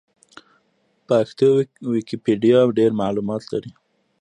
پښتو 1.07 1.47
ويکيپېډيا 1.91 2.59
ډېر 2.77 2.91
معلومات 3.01 3.43
لري. 3.51 3.71